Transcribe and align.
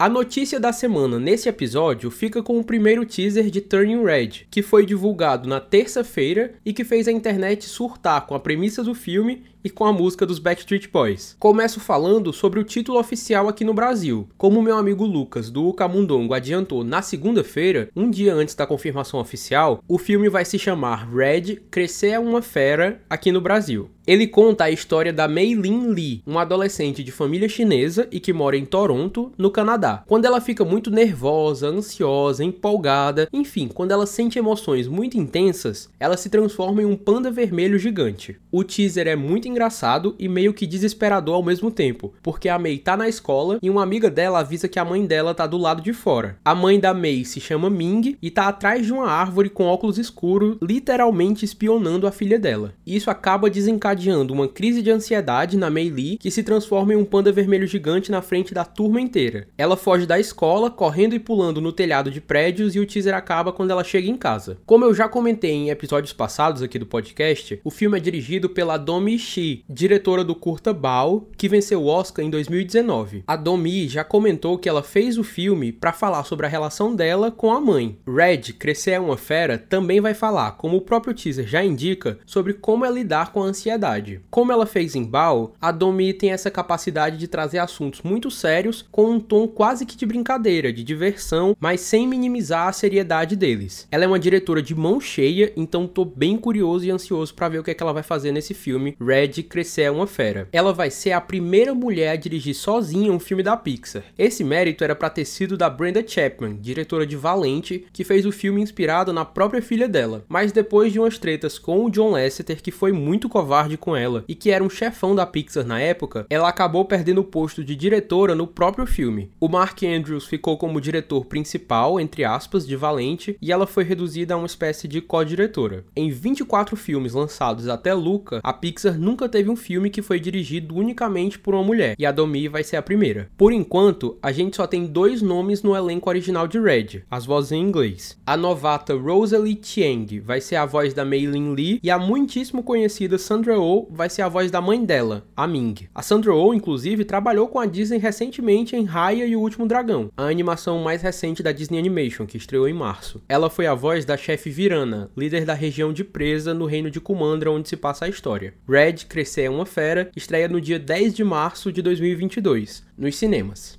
A 0.00 0.08
notícia 0.08 0.58
da 0.58 0.72
semana 0.72 1.18
nesse 1.18 1.46
episódio 1.46 2.10
fica 2.10 2.42
com 2.42 2.58
o 2.58 2.64
primeiro 2.64 3.04
teaser 3.04 3.50
de 3.50 3.60
Turning 3.60 4.02
Red, 4.02 4.46
que 4.50 4.62
foi 4.62 4.86
divulgado 4.86 5.46
na 5.46 5.60
terça-feira 5.60 6.54
e 6.64 6.72
que 6.72 6.84
fez 6.84 7.06
a 7.06 7.12
internet 7.12 7.66
surtar 7.66 8.26
com 8.26 8.34
a 8.34 8.40
premissa 8.40 8.82
do 8.82 8.94
filme 8.94 9.42
e 9.64 9.70
com 9.70 9.84
a 9.84 9.92
música 9.92 10.26
dos 10.26 10.38
Backstreet 10.38 10.88
Boys. 10.92 11.36
Começo 11.38 11.80
falando 11.80 12.32
sobre 12.32 12.60
o 12.60 12.64
título 12.64 12.98
oficial 12.98 13.48
aqui 13.48 13.64
no 13.64 13.74
Brasil. 13.74 14.28
Como 14.36 14.62
meu 14.62 14.76
amigo 14.76 15.04
Lucas 15.04 15.50
do 15.50 15.72
Camundongo 15.72 16.34
adiantou 16.34 16.84
na 16.84 17.02
segunda-feira, 17.02 17.88
um 17.96 18.10
dia 18.10 18.34
antes 18.34 18.54
da 18.54 18.66
confirmação 18.66 19.20
oficial, 19.20 19.82
o 19.88 19.96
filme 19.96 20.28
vai 20.28 20.44
se 20.44 20.58
chamar 20.58 21.08
Red 21.10 21.56
Crescer 21.70 22.10
é 22.10 22.18
uma 22.18 22.42
Fera 22.42 23.00
aqui 23.08 23.30
no 23.30 23.40
Brasil. 23.40 23.88
Ele 24.06 24.26
conta 24.26 24.64
a 24.64 24.70
história 24.70 25.12
da 25.12 25.28
Mei 25.28 25.54
Lin 25.54 25.88
Lee, 25.88 26.22
uma 26.26 26.42
adolescente 26.42 27.04
de 27.04 27.12
família 27.12 27.48
chinesa 27.48 28.08
e 28.10 28.18
que 28.18 28.32
mora 28.32 28.56
em 28.56 28.64
Toronto, 28.64 29.30
no 29.38 29.52
Canadá. 29.52 30.02
Quando 30.06 30.24
ela 30.24 30.40
fica 30.40 30.64
muito 30.64 30.90
nervosa, 30.90 31.68
ansiosa, 31.68 32.42
empolgada, 32.42 33.28
enfim, 33.32 33.68
quando 33.68 33.92
ela 33.92 34.06
sente 34.06 34.38
emoções 34.38 34.88
muito 34.88 35.16
intensas, 35.16 35.88
ela 36.00 36.16
se 36.16 36.28
transforma 36.28 36.82
em 36.82 36.86
um 36.86 36.96
panda 36.96 37.30
vermelho 37.30 37.78
gigante. 37.78 38.36
O 38.50 38.64
teaser 38.64 39.06
é 39.06 39.14
muito 39.14 39.46
engraçado 39.50 40.14
e 40.18 40.28
meio 40.28 40.54
que 40.54 40.66
desesperador 40.66 41.34
ao 41.34 41.42
mesmo 41.42 41.70
tempo, 41.70 42.14
porque 42.22 42.48
a 42.48 42.58
Mei 42.58 42.78
tá 42.78 42.96
na 42.96 43.08
escola 43.08 43.58
e 43.62 43.68
uma 43.68 43.82
amiga 43.82 44.08
dela 44.08 44.40
avisa 44.40 44.68
que 44.68 44.78
a 44.78 44.84
mãe 44.84 45.04
dela 45.04 45.34
tá 45.34 45.46
do 45.46 45.58
lado 45.58 45.82
de 45.82 45.92
fora. 45.92 46.38
A 46.44 46.54
mãe 46.54 46.78
da 46.78 46.94
Mei 46.94 47.24
se 47.24 47.40
chama 47.40 47.68
Ming 47.68 48.16
e 48.22 48.30
tá 48.30 48.48
atrás 48.48 48.86
de 48.86 48.92
uma 48.92 49.08
árvore 49.08 49.50
com 49.50 49.64
óculos 49.64 49.98
escuros, 49.98 50.56
literalmente 50.62 51.44
espionando 51.44 52.06
a 52.06 52.12
filha 52.12 52.38
dela. 52.38 52.72
Isso 52.86 53.10
acaba 53.10 53.50
desencadeando 53.50 54.32
uma 54.32 54.48
crise 54.48 54.82
de 54.82 54.90
ansiedade 54.90 55.56
na 55.56 55.68
Mei 55.70 55.88
Li, 55.88 56.16
que 56.16 56.30
se 56.30 56.42
transforma 56.42 56.92
em 56.92 56.96
um 56.96 57.04
panda 57.04 57.32
vermelho 57.32 57.66
gigante 57.66 58.10
na 58.10 58.22
frente 58.22 58.54
da 58.54 58.64
turma 58.64 59.00
inteira. 59.00 59.48
Ela 59.58 59.76
foge 59.76 60.06
da 60.06 60.18
escola, 60.18 60.70
correndo 60.70 61.14
e 61.14 61.18
pulando 61.18 61.60
no 61.60 61.72
telhado 61.72 62.10
de 62.10 62.20
prédios, 62.20 62.74
e 62.74 62.80
o 62.80 62.86
teaser 62.86 63.14
acaba 63.14 63.52
quando 63.52 63.70
ela 63.70 63.84
chega 63.84 64.08
em 64.08 64.16
casa. 64.16 64.58
Como 64.66 64.84
eu 64.84 64.94
já 64.94 65.08
comentei 65.08 65.52
em 65.52 65.70
episódios 65.70 66.12
passados 66.12 66.62
aqui 66.62 66.78
do 66.78 66.86
podcast, 66.86 67.60
o 67.64 67.70
filme 67.70 67.96
é 67.96 68.00
dirigido 68.00 68.48
pela 68.48 68.76
Domi 68.76 69.18
Shi, 69.18 69.39
diretora 69.68 70.24
do 70.24 70.34
curta 70.34 70.72
Bao, 70.72 71.28
que 71.36 71.48
venceu 71.48 71.82
o 71.82 71.86
Oscar 71.86 72.24
em 72.24 72.30
2019. 72.30 73.24
A 73.26 73.36
Domi 73.36 73.88
já 73.88 74.04
comentou 74.04 74.58
que 74.58 74.68
ela 74.68 74.82
fez 74.82 75.18
o 75.18 75.24
filme 75.24 75.72
para 75.72 75.92
falar 75.92 76.24
sobre 76.24 76.46
a 76.46 76.48
relação 76.48 76.94
dela 76.94 77.30
com 77.30 77.52
a 77.52 77.60
mãe. 77.60 77.98
Red, 78.06 78.54
Crescer 78.54 78.92
é 78.92 79.00
uma 79.00 79.16
Fera, 79.16 79.58
também 79.58 80.00
vai 80.00 80.14
falar, 80.14 80.52
como 80.52 80.76
o 80.76 80.80
próprio 80.80 81.14
teaser 81.14 81.46
já 81.46 81.64
indica, 81.64 82.18
sobre 82.26 82.54
como 82.54 82.84
é 82.84 82.90
lidar 82.90 83.32
com 83.32 83.42
a 83.42 83.46
ansiedade. 83.46 84.20
Como 84.30 84.52
ela 84.52 84.66
fez 84.66 84.94
em 84.94 85.04
Bao, 85.04 85.54
a 85.60 85.70
Domi 85.70 86.12
tem 86.12 86.32
essa 86.32 86.50
capacidade 86.50 87.16
de 87.16 87.28
trazer 87.28 87.58
assuntos 87.58 88.02
muito 88.02 88.30
sérios 88.30 88.84
com 88.90 89.10
um 89.10 89.20
tom 89.20 89.46
quase 89.46 89.86
que 89.86 89.96
de 89.96 90.06
brincadeira, 90.06 90.72
de 90.72 90.82
diversão, 90.82 91.56
mas 91.60 91.80
sem 91.80 92.06
minimizar 92.06 92.68
a 92.68 92.72
seriedade 92.72 93.36
deles. 93.36 93.86
Ela 93.90 94.04
é 94.04 94.06
uma 94.06 94.18
diretora 94.18 94.62
de 94.62 94.74
mão 94.74 95.00
cheia, 95.00 95.52
então 95.56 95.86
tô 95.86 96.04
bem 96.04 96.36
curioso 96.36 96.84
e 96.84 96.90
ansioso 96.90 97.34
para 97.34 97.48
ver 97.48 97.58
o 97.58 97.64
que, 97.64 97.70
é 97.70 97.74
que 97.74 97.82
ela 97.82 97.92
vai 97.92 98.02
fazer 98.02 98.32
nesse 98.32 98.54
filme 98.54 98.96
Red 99.00 99.29
Crescer 99.42 99.82
é 99.82 99.90
uma 99.90 100.06
Fera. 100.06 100.48
Ela 100.52 100.72
vai 100.72 100.90
ser 100.90 101.12
a 101.12 101.20
primeira 101.20 101.74
mulher 101.74 102.10
a 102.10 102.16
dirigir 102.16 102.54
sozinha 102.54 103.12
um 103.12 103.20
filme 103.20 103.42
da 103.42 103.56
Pixar. 103.56 104.02
Esse 104.18 104.42
mérito 104.42 104.82
era 104.82 104.94
para 104.94 105.10
ter 105.10 105.24
sido 105.24 105.56
da 105.56 105.70
Brenda 105.70 106.06
Chapman, 106.06 106.56
diretora 106.60 107.06
de 107.06 107.16
Valente, 107.16 107.86
que 107.92 108.04
fez 108.04 108.26
o 108.26 108.32
filme 108.32 108.60
inspirado 108.60 109.12
na 109.12 109.24
própria 109.24 109.62
filha 109.62 109.88
dela. 109.88 110.24
Mas 110.28 110.52
depois 110.52 110.92
de 110.92 110.98
umas 110.98 111.18
tretas 111.18 111.58
com 111.58 111.84
o 111.84 111.90
John 111.90 112.10
Lasseter, 112.10 112.60
que 112.60 112.70
foi 112.70 112.92
muito 112.92 113.28
covarde 113.28 113.76
com 113.76 113.96
ela 113.96 114.24
e 114.26 114.34
que 114.34 114.50
era 114.50 114.64
um 114.64 114.70
chefão 114.70 115.14
da 115.14 115.26
Pixar 115.26 115.64
na 115.64 115.80
época, 115.80 116.26
ela 116.28 116.48
acabou 116.48 116.84
perdendo 116.84 117.20
o 117.20 117.24
posto 117.24 117.62
de 117.62 117.76
diretora 117.76 118.34
no 118.34 118.46
próprio 118.46 118.86
filme. 118.86 119.30
O 119.38 119.48
Mark 119.48 119.82
Andrews 119.82 120.26
ficou 120.26 120.56
como 120.56 120.80
diretor 120.80 121.24
principal, 121.26 122.00
entre 122.00 122.24
aspas, 122.24 122.66
de 122.66 122.76
Valente, 122.76 123.36
e 123.40 123.52
ela 123.52 123.66
foi 123.66 123.84
reduzida 123.84 124.34
a 124.34 124.36
uma 124.36 124.46
espécie 124.46 124.88
de 124.88 125.00
co-diretora. 125.00 125.84
Em 125.94 126.10
24 126.10 126.76
filmes 126.76 127.12
lançados 127.12 127.68
até 127.68 127.94
Luca, 127.94 128.40
a 128.42 128.52
Pixar 128.52 128.98
nunca 128.98 129.19
teve 129.28 129.50
um 129.50 129.56
filme 129.56 129.90
que 129.90 130.02
foi 130.02 130.18
dirigido 130.18 130.74
unicamente 130.76 131.38
por 131.38 131.54
uma 131.54 131.64
mulher, 131.64 131.94
e 131.98 132.06
a 132.06 132.12
Domi 132.12 132.48
vai 132.48 132.64
ser 132.64 132.76
a 132.76 132.82
primeira. 132.82 133.30
Por 133.36 133.52
enquanto, 133.52 134.18
a 134.22 134.32
gente 134.32 134.56
só 134.56 134.66
tem 134.66 134.86
dois 134.86 135.22
nomes 135.22 135.62
no 135.62 135.76
elenco 135.76 136.08
original 136.08 136.46
de 136.46 136.58
Red, 136.58 137.02
as 137.10 137.26
vozes 137.26 137.52
em 137.52 137.60
inglês. 137.60 138.18
A 138.26 138.36
novata 138.36 138.94
Rosalie 138.94 139.58
Chiang 139.62 140.20
vai 140.20 140.40
ser 140.40 140.56
a 140.56 140.66
voz 140.66 140.94
da 140.94 141.04
Mei 141.04 141.26
Lin 141.26 141.54
Lee 141.54 141.80
e 141.82 141.90
a 141.90 141.98
muitíssimo 141.98 142.62
conhecida 142.62 143.18
Sandra 143.18 143.58
Oh 143.60 143.86
vai 143.90 144.08
ser 144.08 144.22
a 144.22 144.28
voz 144.28 144.50
da 144.50 144.60
mãe 144.60 144.84
dela, 144.84 145.26
a 145.36 145.46
Ming. 145.46 145.88
A 145.94 146.02
Sandra 146.02 146.34
Oh, 146.34 146.54
inclusive, 146.54 147.04
trabalhou 147.04 147.48
com 147.48 147.58
a 147.58 147.66
Disney 147.66 147.98
recentemente 147.98 148.76
em 148.76 148.84
Raya 148.84 149.26
e 149.26 149.36
o 149.36 149.40
Último 149.40 149.66
Dragão, 149.66 150.10
a 150.16 150.24
animação 150.24 150.80
mais 150.82 151.02
recente 151.02 151.42
da 151.42 151.52
Disney 151.52 151.78
Animation, 151.78 152.26
que 152.26 152.36
estreou 152.36 152.68
em 152.68 152.72
março. 152.72 153.22
Ela 153.28 153.50
foi 153.50 153.66
a 153.66 153.74
voz 153.74 154.04
da 154.04 154.16
chefe 154.16 154.50
Virana, 154.50 155.10
líder 155.16 155.44
da 155.44 155.54
região 155.54 155.92
de 155.92 156.04
Presa 156.04 156.54
no 156.54 156.66
reino 156.66 156.90
de 156.90 157.00
Kumandra, 157.00 157.50
onde 157.50 157.68
se 157.68 157.76
passa 157.76 158.04
a 158.04 158.08
história. 158.08 158.54
Red, 158.68 159.06
Crescer 159.10 159.42
é 159.42 159.50
uma 159.50 159.66
Fera, 159.66 160.08
estreia 160.14 160.46
no 160.46 160.60
dia 160.60 160.78
10 160.78 161.14
de 161.14 161.24
março 161.24 161.72
de 161.72 161.82
2022, 161.82 162.84
nos 162.96 163.16
cinemas. 163.16 163.76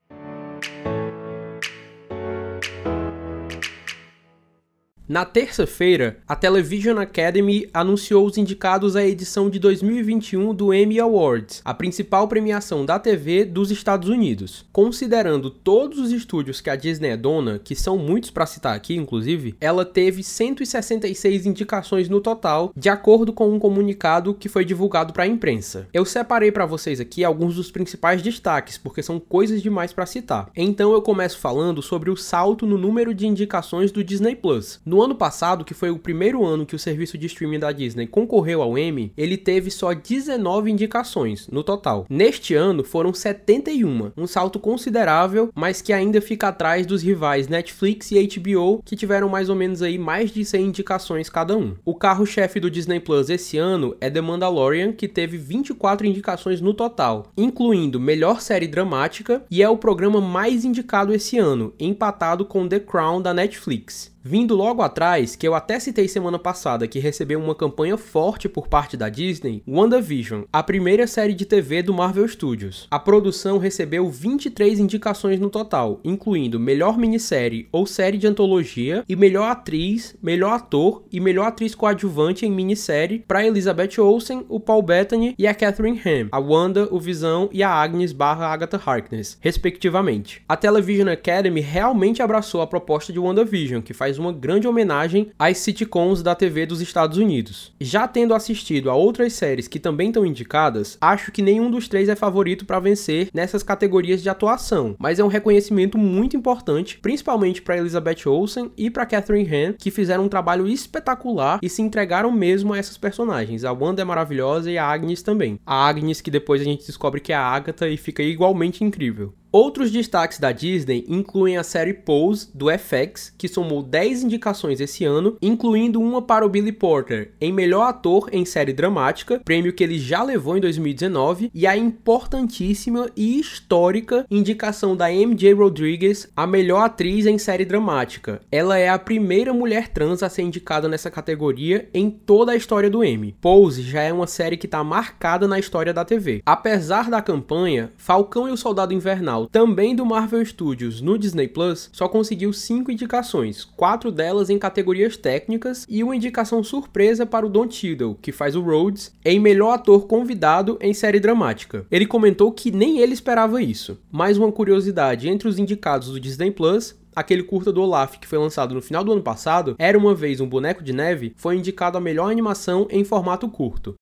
Na 5.07 5.24
terça-feira, 5.24 6.18
a 6.28 6.36
Television 6.36 6.98
Academy 6.98 7.69
anunciou 7.72 8.25
os 8.25 8.40
indicados 8.40 8.96
à 8.96 9.06
edição 9.06 9.52
de 9.52 9.60
2021 9.60 10.52
do 10.52 10.74
Emmy 10.74 11.00
Awards, 11.00 11.62
a 11.63 11.75
principal 11.75 12.28
premiação 12.28 12.84
da 12.84 12.98
TV 12.98 13.46
dos 13.46 13.69
Estados 13.69 14.10
Unidos. 14.10 14.66
Considerando 14.74 15.52
todos 15.52 16.00
os 16.00 16.12
estúdios 16.12 16.60
que 16.60 16.72
a 16.72 16.75
Disney 16.75 17.10
é 17.10 17.18
dona, 17.18 17.60
que 17.63 17.75
são 17.75 18.00
muitos 18.00 18.31
para 18.31 18.48
citar 18.48 18.75
aqui, 18.75 18.96
inclusive, 18.96 19.56
ela 19.62 19.86
teve 19.86 20.24
166 20.24 21.46
indicações 21.46 22.10
no 22.10 22.19
total, 22.19 22.74
de 22.75 22.90
acordo 22.90 23.31
com 23.31 23.54
um 23.54 23.60
comunicado 23.60 24.34
que 24.34 24.50
foi 24.50 24.66
divulgado 24.66 25.13
para 25.13 25.25
a 25.25 25.28
imprensa. 25.28 25.88
Eu 25.94 26.04
separei 26.04 26.52
para 26.52 26.66
vocês 26.66 27.00
aqui 27.00 27.24
alguns 27.24 27.57
dos 27.57 27.69
principais 27.69 28.24
destaques, 28.24 28.75
porque 28.80 29.04
são 29.04 29.19
coisas 29.19 29.62
demais 29.62 29.94
para 29.94 30.07
citar. 30.07 30.50
Então 30.56 30.94
eu 30.94 31.02
começo 31.04 31.38
falando 31.38 31.84
sobre 31.84 32.10
o 32.10 32.18
salto 32.18 32.66
no 32.66 32.75
número 32.75 33.13
de 33.13 33.28
indicações 33.28 33.92
do 33.92 34.04
Disney 34.04 34.36
Plus. 34.36 34.80
No 34.84 34.94
ano 35.01 35.15
passado, 35.15 35.65
que 35.65 35.74
foi 35.74 35.89
o 35.89 36.00
primeiro 36.00 36.45
ano 36.45 36.65
que 36.65 36.75
o 36.75 36.80
serviço 36.80 37.18
de 37.18 37.27
streaming 37.27 37.59
da 37.59 37.71
Disney 37.71 38.07
concorreu 38.07 38.62
ao 38.62 38.77
Emmy, 38.77 39.12
ele 39.18 39.38
teve 39.38 39.69
só 39.71 39.94
19 39.94 40.71
indicações 40.71 41.47
no 41.47 41.63
total. 41.63 42.06
Neste 42.09 42.53
ano 42.53 42.83
foram 42.83 43.13
71, 43.13 44.12
um 44.15 44.27
salto 44.27 44.59
considerável, 44.59 45.50
mas 45.53 45.81
que 45.81 45.94
ainda 45.94 46.21
fica 46.21 46.47
atrás 46.47 46.86
dos 46.86 47.01
rivais 47.01 47.47
Netflix 47.47 48.12
e 48.12 48.27
HBO, 48.27 48.81
que 48.83 48.95
tiveram 48.95 49.30
mais 49.30 49.50
ou 49.50 49.56
menos 49.56 49.81
aí 49.81 49.97
mais 49.97 50.31
de 50.31 50.44
100 50.44 50.65
indicações 50.65 51.30
cada 51.30 51.57
um. 51.57 51.75
O 51.83 51.95
carro-chefe 51.95 52.59
do 52.59 52.71
Disney 52.71 53.00
Plus 53.00 53.30
esse 53.30 53.57
ano 53.57 53.95
é 54.00 54.09
The 54.09 54.21
Mandalorian, 54.21 54.92
que 54.92 55.07
teve 55.07 55.38
24 55.38 56.06
indicações 56.06 56.62
no 56.62 56.74
total, 56.74 57.31
incluindo 57.38 58.00
melhor 58.00 58.42
série 58.42 58.68
dramática 58.68 59.44
e 59.50 59.62
é 59.62 59.69
o 59.69 59.77
programa 59.77 60.21
mais 60.21 60.65
indicado 60.65 61.13
esse 61.13 61.38
ano, 61.38 61.74
empatado 61.80 62.45
com 62.45 62.68
The 62.68 62.80
Crown 62.80 63.21
da 63.21 63.33
Netflix. 63.33 64.14
Vindo 64.27 64.56
logo 64.56 64.81
atrás, 64.81 65.36
que 65.36 65.48
eu 65.48 65.54
até 65.54 65.80
citei 65.80 66.07
semana 66.07 66.39
passada 66.39 66.88
que 66.88 66.98
recebeu 66.98 67.39
uma 67.39 67.54
campanha 67.54 67.95
forte 67.95 68.50
por 68.50 68.68
parte 68.68 68.98
da 68.98 69.07
Disney, 69.07 69.62
WandaVision, 69.68 70.45
a 70.51 70.63
primeira 70.63 71.06
série 71.06 71.36
de 71.36 71.45
TV 71.45 71.83
do 71.83 71.94
Marvel 71.94 72.27
Studios. 72.27 72.88
A 72.89 72.98
produção 72.98 73.60
recebeu 73.60 74.10
23 74.10 74.80
indicações 74.80 75.39
no 75.39 75.48
total, 75.48 76.00
incluindo 76.04 76.60
melhor 76.60 76.98
minissérie 76.98 77.68
ou 77.72 77.86
série 77.86 78.18
de 78.18 78.25
antologia 78.25 79.04
e 79.07 79.16
melhor 79.16 79.48
atriz, 79.48 80.16
melhor 80.24 80.54
ator 80.54 81.04
e 81.12 81.19
melhor 81.19 81.45
atriz 81.45 81.75
coadjuvante 81.75 82.48
em 82.48 82.51
minissérie 82.51 83.24
para 83.28 83.45
Elizabeth 83.45 84.01
Olsen, 84.01 84.44
o 84.50 84.60
Paul 84.60 84.81
Bettany 84.81 85.36
e 85.38 85.45
a 85.45 85.54
Catherine 85.54 86.01
Ham, 86.04 86.30
a 86.31 86.39
Wanda, 86.39 86.88
o 86.89 87.00
Visão 87.00 87.48
e 87.54 87.62
a 87.62 87.69
Agnes 87.69 88.12
barra 88.12 88.48
Agatha 88.48 88.81
Harkness, 88.83 89.38
respectivamente. 89.39 90.42
A 90.50 90.57
Television 90.57 91.10
Academy 91.10 91.62
realmente 91.62 92.24
abraçou 92.24 92.63
a 92.63 92.66
proposta 92.66 93.13
de 93.13 93.19
WandaVision, 93.19 93.83
que 93.83 93.94
faz 93.94 94.14
faz 94.15 94.19
uma 94.19 94.31
grande 94.31 94.67
homenagem 94.67 95.31
às 95.38 95.57
sitcoms 95.57 96.23
da 96.23 96.33
TV 96.33 96.65
dos 96.65 96.81
Estados 96.81 97.17
Unidos. 97.17 97.73
Já 97.79 98.07
tendo 98.07 98.33
assistido 98.33 98.89
a 98.89 98.95
outras 98.95 99.33
séries 99.33 99.67
que 99.67 99.79
também 99.79 100.07
estão 100.07 100.25
indicadas, 100.25 100.97
acho 101.01 101.31
que 101.31 101.41
nenhum 101.41 101.69
dos 101.69 101.88
três 101.88 102.07
é 102.07 102.15
favorito 102.15 102.65
para 102.65 102.79
vencer 102.79 103.29
nessas 103.33 103.62
categorias 103.62 104.21
de 104.21 104.29
atuação, 104.29 104.95
mas 104.97 105.19
é 105.19 105.23
um 105.23 105.27
reconhecimento 105.27 105.97
muito 105.97 106.38
importante, 106.38 106.97
principalmente 107.00 107.62
para 107.62 107.77
Elizabeth 107.77 108.27
Olsen 108.27 108.71
e 108.77 108.89
para 108.89 109.06
Catherine 109.06 109.50
Hahn, 109.50 109.73
que 109.77 109.91
fizeram 109.91 110.25
um 110.25 110.29
trabalho 110.29 110.68
espetacular 110.68 111.59
e 111.61 111.69
se 111.69 111.81
entregaram 111.81 112.31
mesmo 112.31 112.73
a 112.73 112.77
essas 112.77 112.97
personagens. 112.97 113.65
A 113.65 113.73
Wanda 113.73 114.01
é 114.01 114.06
maravilhosa 114.06 114.71
e 114.71 114.77
a 114.77 114.85
Agnes 114.85 115.21
também. 115.21 115.59
A 115.65 115.88
Agnes 115.88 116.21
que 116.21 116.31
depois 116.31 116.61
a 116.61 116.65
gente 116.65 116.85
descobre 116.85 117.19
que 117.19 117.33
é 117.33 117.35
a 117.35 117.41
Agatha 117.41 117.88
e 117.88 117.97
fica 117.97 118.23
igualmente 118.23 118.83
incrível. 118.83 119.33
Outros 119.56 119.90
destaques 119.90 120.38
da 120.38 120.52
Disney 120.52 121.06
incluem 121.07 121.56
a 121.56 121.63
série 121.63 121.94
Pose 121.94 122.50
do 122.54 122.66
FX, 122.69 123.34
que 123.38 123.48
somou 123.48 123.81
10 123.81 124.24
indicações 124.24 124.81
esse 124.81 125.06
ano, 125.06 125.38
incluindo 125.42 126.02
uma 126.02 126.22
para 126.22 126.46
o 126.46 126.50
Billy 126.50 126.74
Porter 126.74 127.31
em 127.40 127.54
melhor 127.54 127.84
ator 127.84 128.28
em 128.34 128.44
série 128.44 128.74
dramática, 128.74 129.40
prêmio 129.46 129.72
que 129.72 129.81
ele 129.81 129.98
já 129.98 130.22
levou 130.24 130.57
em 130.57 130.60
2019, 130.60 131.52
e 131.54 131.66
a 131.66 131.78
importantíssima 131.78 133.10
e 133.16 133.40
histórica 133.40 134.25
indicação 134.30 134.94
da 134.94 135.10
MJ 135.10 135.54
Rodriguez 135.54 136.28
a 136.36 136.46
melhor 136.46 136.81
atriz 136.81 137.25
em 137.25 137.38
série 137.38 137.63
dramática. 137.63 138.42
Ela 138.52 138.78
é 138.78 138.90
a 138.90 139.00
primeira 139.00 139.54
mulher 139.54 139.88
trans 139.88 140.22
a 140.22 140.28
ser 140.28 140.42
indicada 140.42 140.90
nessa 140.90 141.10
categoria 141.10 141.88
em 141.94 142.10
toda 142.10 142.52
a 142.52 142.57
história 142.57 142.90
do 142.90 143.06
Emmy. 143.06 143.34
Pose 143.40 143.84
já 143.84 144.02
é 144.02 144.12
uma 144.12 144.28
série 144.28 144.57
que 144.57 144.68
está 144.68 144.84
marcada 144.84 145.48
na 145.48 145.57
história 145.57 145.94
da 145.94 146.04
TV. 146.04 146.42
Apesar 146.46 147.10
da 147.10 147.22
campanha, 147.22 147.94
Falcão 147.96 148.50
e 148.50 148.52
o 148.52 148.57
Soldado 148.57 148.94
Invernal 148.94 149.44
também 149.45 149.95
do 149.95 150.06
Marvel 150.06 150.45
Studios 150.45 151.01
no 151.01 151.18
Disney 151.18 151.47
Plus, 151.47 151.89
só 151.92 152.07
conseguiu 152.07 152.51
5 152.51 152.92
indicações, 152.92 153.63
quatro 153.63 154.12
delas 154.12 154.50
em 154.50 154.59
categorias 154.59 155.18
técnicas 155.18 155.86
e 155.89 156.03
uma 156.03 156.15
indicação 156.15 156.63
surpresa 156.63 157.25
para 157.25 157.45
o 157.45 157.50
Don 157.50 157.69
Cheadle, 157.69 158.18
que 158.21 158.31
faz 158.31 158.56
o 158.56 158.62
Rhodes, 158.62 159.13
em 159.24 159.39
melhor 159.39 159.74
ator 159.74 160.07
convidado 160.07 160.77
em 160.81 160.94
série 160.94 161.19
dramática. 161.19 161.86
Ele 161.92 162.06
comentou 162.06 162.51
que 162.51 162.71
nem 162.71 163.00
ele 163.00 163.13
esperava 163.13 163.62
isso. 163.62 163.97
Mais 164.12 164.38
uma 164.38 164.51
curiosidade, 164.51 165.30
entre 165.30 165.47
os 165.47 165.59
indicados 165.59 166.09
do 166.09 166.19
Disney 166.19 166.51
Plus, 166.51 166.95
aquele 167.15 167.44
curta 167.44 167.71
do 167.71 167.81
Olaf 167.81 168.18
que 168.18 168.27
foi 168.27 168.38
lançado 168.38 168.75
no 168.75 168.81
final 168.81 169.03
do 169.03 169.12
ano 169.12 169.21
passado, 169.21 169.75
Era 169.80 169.97
uma 169.97 170.13
vez 170.13 170.42
um 170.42 170.47
boneco 170.47 170.83
de 170.83 170.92
neve, 170.92 171.33
foi 171.38 171.56
indicado 171.56 171.97
a 171.97 172.01
melhor 172.01 172.30
animação 172.30 172.88
em 172.89 173.03
formato 173.03 173.47
curto. 173.47 173.95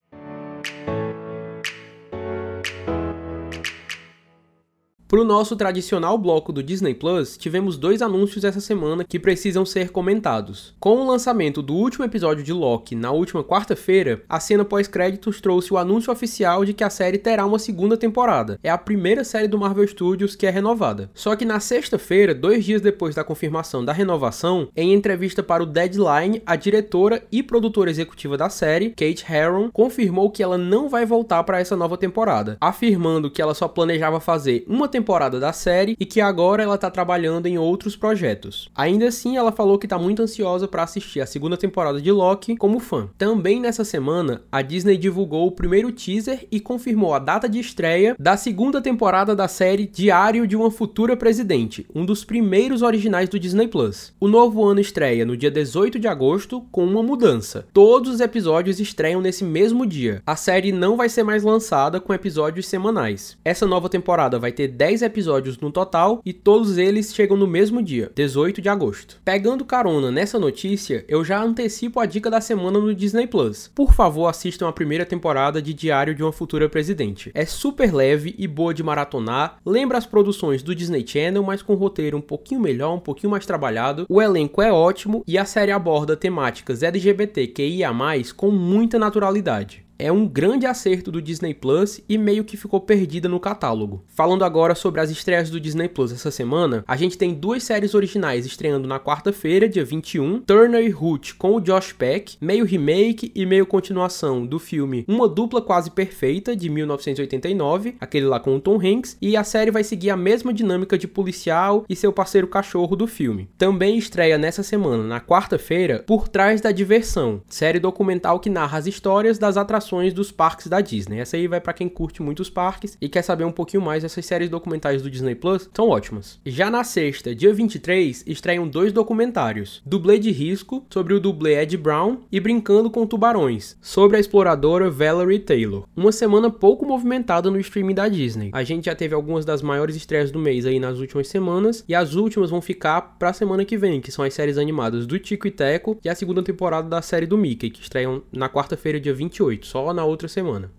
Para 5.13 5.21
o 5.21 5.23
nosso 5.23 5.55
tradicional 5.55 6.17
bloco 6.17 6.51
do 6.51 6.63
Disney 6.63 6.95
Plus, 6.95 7.37
tivemos 7.37 7.77
dois 7.77 8.01
anúncios 8.01 8.43
essa 8.43 8.59
semana 8.59 9.03
que 9.03 9.19
precisam 9.19 9.63
ser 9.63 9.91
comentados. 9.91 10.73
Com 10.79 10.95
o 10.95 11.07
lançamento 11.07 11.61
do 11.61 11.75
último 11.75 12.03
episódio 12.03 12.43
de 12.43 12.51
Loki 12.51 12.95
na 12.95 13.11
última 13.11 13.43
quarta-feira, 13.43 14.23
a 14.27 14.39
cena 14.39 14.65
pós-créditos 14.65 15.39
trouxe 15.39 15.71
o 15.71 15.77
anúncio 15.77 16.11
oficial 16.11 16.65
de 16.65 16.73
que 16.73 16.83
a 16.83 16.89
série 16.89 17.19
terá 17.19 17.45
uma 17.45 17.59
segunda 17.59 17.95
temporada. 17.95 18.59
É 18.63 18.71
a 18.71 18.77
primeira 18.79 19.23
série 19.23 19.47
do 19.47 19.55
Marvel 19.55 19.87
Studios 19.87 20.35
que 20.35 20.47
é 20.47 20.49
renovada. 20.49 21.11
Só 21.13 21.35
que 21.35 21.45
na 21.45 21.59
sexta-feira, 21.59 22.33
dois 22.33 22.65
dias 22.65 22.81
depois 22.81 23.13
da 23.13 23.23
confirmação 23.23 23.85
da 23.85 23.93
renovação, 23.93 24.67
em 24.75 24.95
entrevista 24.95 25.43
para 25.43 25.61
o 25.61 25.67
Deadline, 25.67 26.41
a 26.43 26.55
diretora 26.55 27.21
e 27.31 27.43
produtora 27.43 27.91
executiva 27.91 28.35
da 28.35 28.49
série, 28.49 28.89
Kate 28.89 29.31
Herron, 29.31 29.69
confirmou 29.71 30.31
que 30.31 30.41
ela 30.41 30.57
não 30.57 30.89
vai 30.89 31.05
voltar 31.05 31.43
para 31.43 31.59
essa 31.59 31.77
nova 31.77 31.99
temporada, 31.99 32.57
afirmando 32.59 33.29
que 33.29 33.43
ela 33.43 33.53
só 33.53 33.67
planejava 33.67 34.19
fazer 34.19 34.65
uma 34.67 34.87
temporada 34.87 35.02
temporada 35.03 35.37
da 35.37 35.51
série 35.51 35.97
e 35.99 36.05
que 36.05 36.21
agora 36.21 36.63
ela 36.63 36.77
tá 36.77 36.89
trabalhando 36.89 37.45
em 37.45 37.57
outros 37.57 37.93
projetos. 37.93 38.69
Ainda 38.73 39.09
assim, 39.09 39.35
ela 39.35 39.51
falou 39.51 39.77
que 39.77 39.87
tá 39.87 39.99
muito 39.99 40.21
ansiosa 40.21 40.65
para 40.65 40.83
assistir 40.83 41.19
a 41.19 41.25
segunda 41.25 41.57
temporada 41.57 42.01
de 42.01 42.09
Loki 42.09 42.55
como 42.55 42.79
fã. 42.79 43.09
Também 43.17 43.59
nessa 43.59 43.83
semana, 43.83 44.43
a 44.49 44.61
Disney 44.61 44.95
divulgou 44.95 45.45
o 45.45 45.51
primeiro 45.51 45.91
teaser 45.91 46.47
e 46.49 46.61
confirmou 46.61 47.13
a 47.13 47.19
data 47.19 47.49
de 47.49 47.59
estreia 47.59 48.15
da 48.17 48.37
segunda 48.37 48.81
temporada 48.81 49.35
da 49.35 49.49
série 49.49 49.87
Diário 49.87 50.47
de 50.47 50.55
uma 50.55 50.71
Futura 50.71 51.17
Presidente, 51.17 51.85
um 51.93 52.05
dos 52.05 52.23
primeiros 52.23 52.81
originais 52.81 53.27
do 53.27 53.37
Disney 53.37 53.67
Plus. 53.67 54.13
O 54.21 54.29
novo 54.29 54.63
ano 54.63 54.79
estreia 54.79 55.25
no 55.25 55.35
dia 55.35 55.51
18 55.51 55.99
de 55.99 56.07
agosto 56.07 56.61
com 56.71 56.85
uma 56.85 57.03
mudança. 57.03 57.65
Todos 57.73 58.13
os 58.13 58.19
episódios 58.21 58.79
estreiam 58.79 59.19
nesse 59.19 59.43
mesmo 59.43 59.85
dia. 59.85 60.21
A 60.25 60.37
série 60.37 60.71
não 60.71 60.95
vai 60.95 61.09
ser 61.09 61.23
mais 61.23 61.43
lançada 61.43 61.99
com 61.99 62.13
episódios 62.13 62.67
semanais. 62.67 63.37
Essa 63.43 63.67
nova 63.67 63.89
temporada 63.89 64.39
vai 64.39 64.53
ter 64.53 64.69
10 64.69 64.92
10 64.93 65.01
episódios 65.01 65.57
no 65.57 65.71
total 65.71 66.21
e 66.23 66.31
todos 66.31 66.77
eles 66.77 67.15
chegam 67.15 67.35
no 67.35 67.47
mesmo 67.47 67.81
dia, 67.81 68.11
18 68.13 68.61
de 68.61 68.69
agosto. 68.69 69.19
Pegando 69.25 69.65
carona 69.65 70.11
nessa 70.11 70.37
notícia, 70.37 71.03
eu 71.07 71.25
já 71.25 71.41
antecipo 71.41 71.99
a 71.99 72.05
dica 72.05 72.29
da 72.29 72.39
semana 72.39 72.77
no 72.79 72.93
Disney 72.93 73.25
Plus. 73.25 73.71
Por 73.73 73.91
favor, 73.91 74.27
assistam 74.27 74.67
a 74.67 74.71
primeira 74.71 75.03
temporada 75.03 75.59
de 75.59 75.73
Diário 75.73 76.13
de 76.13 76.21
uma 76.21 76.31
Futura 76.31 76.69
Presidente. 76.69 77.31
É 77.33 77.43
super 77.43 77.91
leve 77.91 78.35
e 78.37 78.47
boa 78.47 78.71
de 78.71 78.83
maratonar, 78.83 79.57
lembra 79.65 79.97
as 79.97 80.05
produções 80.05 80.61
do 80.61 80.75
Disney 80.75 81.03
Channel, 81.07 81.41
mas 81.41 81.63
com 81.63 81.73
um 81.73 81.77
roteiro 81.77 82.15
um 82.15 82.21
pouquinho 82.21 82.61
melhor, 82.61 82.93
um 82.93 82.99
pouquinho 82.99 83.31
mais 83.31 83.47
trabalhado. 83.47 84.05
O 84.07 84.21
elenco 84.21 84.61
é 84.61 84.71
ótimo 84.71 85.23
e 85.27 85.39
a 85.39 85.45
série 85.45 85.71
aborda 85.71 86.15
temáticas 86.15 86.83
LGBTQIA+, 86.83 87.91
com 88.37 88.51
muita 88.51 88.99
naturalidade 88.99 89.82
é 89.97 90.11
um 90.11 90.27
grande 90.27 90.65
acerto 90.65 91.11
do 91.11 91.21
Disney 91.21 91.53
Plus 91.53 92.01
e 92.09 92.17
meio 92.17 92.43
que 92.43 92.57
ficou 92.57 92.79
perdida 92.79 93.29
no 93.29 93.39
catálogo. 93.39 94.03
Falando 94.07 94.43
agora 94.43 94.75
sobre 94.75 95.01
as 95.01 95.09
estreias 95.09 95.49
do 95.49 95.59
Disney 95.59 95.87
Plus 95.87 96.11
essa 96.11 96.31
semana, 96.31 96.83
a 96.87 96.95
gente 96.95 97.17
tem 97.17 97.33
duas 97.33 97.63
séries 97.63 97.93
originais 97.93 98.45
estreando 98.45 98.87
na 98.87 98.99
quarta-feira, 98.99 99.69
dia 99.69 99.85
21, 99.85 100.41
Turner 100.41 100.83
e 100.83 100.89
Root 100.89 101.35
com 101.35 101.55
o 101.55 101.61
Josh 101.61 101.93
Peck, 101.93 102.37
meio 102.41 102.65
remake 102.65 103.31
e 103.35 103.45
meio 103.45 103.65
continuação 103.65 104.45
do 104.45 104.59
filme 104.59 105.05
Uma 105.07 105.27
Dupla 105.27 105.61
Quase 105.61 105.91
Perfeita, 105.91 106.55
de 106.55 106.69
1989, 106.69 107.95
aquele 107.99 108.25
lá 108.25 108.39
com 108.39 108.55
o 108.55 108.59
Tom 108.59 108.79
Hanks, 108.79 109.17
e 109.21 109.37
a 109.37 109.43
série 109.43 109.71
vai 109.71 109.83
seguir 109.83 110.09
a 110.09 110.17
mesma 110.17 110.53
dinâmica 110.53 110.97
de 110.97 111.07
policial 111.07 111.85
e 111.87 111.95
seu 111.95 112.11
parceiro 112.11 112.47
cachorro 112.47 112.95
do 112.95 113.07
filme. 113.07 113.49
Também 113.57 113.97
estreia 113.97 114.37
nessa 114.37 114.63
semana, 114.63 115.03
na 115.03 115.21
quarta-feira, 115.21 116.03
Por 116.05 116.27
Trás 116.27 116.61
da 116.61 116.71
Diversão, 116.71 117.41
série 117.47 117.79
documental 117.79 118.39
que 118.39 118.49
narra 118.49 118.77
as 118.77 118.87
histórias 118.87 119.37
das 119.37 119.57
atrações 119.57 119.82
dos 120.13 120.31
parques 120.31 120.67
da 120.67 120.81
Disney. 120.81 121.19
Essa 121.19 121.37
aí 121.37 121.47
vai 121.47 121.61
para 121.61 121.73
quem 121.73 121.89
curte 121.89 122.21
muitos 122.21 122.49
parques 122.49 122.97
e 122.99 123.09
quer 123.09 123.21
saber 123.21 123.43
um 123.43 123.51
pouquinho 123.51 123.83
mais 123.83 124.03
dessas 124.03 124.25
séries 124.25 124.49
documentais 124.49 125.01
do 125.01 125.09
Disney 125.09 125.35
Plus, 125.35 125.69
são 125.73 125.89
ótimas. 125.89 126.39
Já 126.45 126.69
na 126.69 126.83
sexta, 126.83 127.35
dia 127.35 127.53
23, 127.53 128.23
estreiam 128.25 128.67
dois 128.67 128.91
documentários: 128.91 129.81
Dublê 129.85 130.17
de 130.17 130.31
Risco, 130.31 130.85
sobre 130.89 131.13
o 131.13 131.19
dublê 131.19 131.61
Ed 131.61 131.77
Brown, 131.77 132.19
e 132.31 132.39
Brincando 132.39 132.89
com 132.89 133.05
Tubarões, 133.05 133.77
sobre 133.81 134.17
a 134.17 134.19
exploradora 134.19 134.89
Valerie 134.89 135.39
Taylor. 135.39 135.87
Uma 135.95 136.11
semana 136.11 136.49
pouco 136.49 136.85
movimentada 136.85 137.51
no 137.51 137.59
streaming 137.59 137.95
da 137.95 138.07
Disney. 138.07 138.49
A 138.53 138.63
gente 138.63 138.85
já 138.85 138.95
teve 138.95 139.13
algumas 139.13 139.45
das 139.45 139.61
maiores 139.61 139.95
estreias 139.95 140.31
do 140.31 140.39
mês 140.39 140.65
aí 140.65 140.79
nas 140.79 140.99
últimas 140.99 141.27
semanas, 141.27 141.83
e 141.87 141.93
as 141.93 142.15
últimas 142.15 142.49
vão 142.49 142.61
ficar 142.61 143.17
pra 143.17 143.33
semana 143.33 143.65
que 143.65 143.77
vem, 143.77 144.01
que 144.01 144.11
são 144.11 144.25
as 144.25 144.33
séries 144.33 144.57
animadas 144.57 145.05
do 145.05 145.19
Tico 145.19 145.47
e 145.47 145.51
Teco 145.51 145.97
e 146.03 146.09
a 146.09 146.15
segunda 146.15 146.41
temporada 146.41 146.87
da 146.87 147.01
série 147.01 147.25
do 147.25 147.37
Mickey, 147.37 147.69
que 147.69 147.81
estreiam 147.81 148.23
na 148.31 148.49
quarta-feira, 148.49 148.99
dia 148.99 149.13
28 149.13 149.67
só 149.73 149.91
na 149.91 150.05
outra 150.05 150.27
semana. 150.27 150.71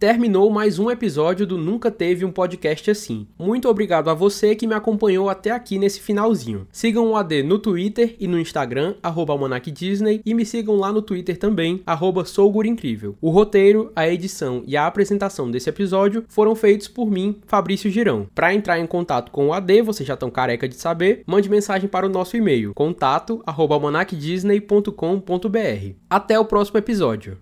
Terminou 0.00 0.48
mais 0.48 0.78
um 0.78 0.90
episódio 0.90 1.46
do 1.46 1.58
Nunca 1.58 1.90
Teve 1.90 2.24
um 2.24 2.32
Podcast 2.32 2.90
Assim. 2.90 3.26
Muito 3.38 3.68
obrigado 3.68 4.08
a 4.08 4.14
você 4.14 4.54
que 4.54 4.66
me 4.66 4.72
acompanhou 4.72 5.28
até 5.28 5.50
aqui 5.50 5.78
nesse 5.78 6.00
finalzinho. 6.00 6.66
Sigam 6.72 7.10
o 7.10 7.16
AD 7.16 7.42
no 7.42 7.58
Twitter 7.58 8.16
e 8.18 8.26
no 8.26 8.40
Instagram, 8.40 8.94
arroba 9.02 9.34
Disney, 9.60 10.22
e 10.24 10.32
me 10.32 10.46
sigam 10.46 10.76
lá 10.76 10.90
no 10.90 11.02
Twitter 11.02 11.36
também, 11.36 11.82
arroba. 11.84 12.24
O 13.20 13.28
roteiro, 13.28 13.92
a 13.94 14.08
edição 14.08 14.62
e 14.66 14.74
a 14.74 14.86
apresentação 14.86 15.50
desse 15.50 15.68
episódio 15.68 16.24
foram 16.28 16.56
feitos 16.56 16.88
por 16.88 17.10
mim, 17.10 17.36
Fabrício 17.46 17.90
Girão. 17.90 18.26
Para 18.34 18.54
entrar 18.54 18.80
em 18.80 18.86
contato 18.86 19.30
com 19.30 19.48
o 19.48 19.52
AD, 19.52 19.82
vocês 19.82 20.06
já 20.06 20.14
estão 20.14 20.30
careca 20.30 20.66
de 20.66 20.76
saber, 20.76 21.22
mande 21.26 21.50
mensagem 21.50 21.90
para 21.90 22.06
o 22.06 22.10
nosso 22.10 22.38
e-mail, 22.38 22.72
contato 22.72 23.42
arroba 23.44 23.78
Até 26.08 26.40
o 26.40 26.44
próximo 26.46 26.78
episódio. 26.78 27.36